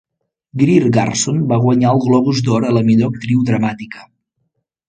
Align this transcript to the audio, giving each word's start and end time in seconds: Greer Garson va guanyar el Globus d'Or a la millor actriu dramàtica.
Greer 0.61 0.85
Garson 0.95 1.43
va 1.51 1.59
guanyar 1.67 1.93
el 1.97 2.01
Globus 2.05 2.41
d'Or 2.49 2.67
a 2.71 2.75
la 2.79 2.85
millor 2.91 3.15
actriu 3.15 3.45
dramàtica. 3.51 4.07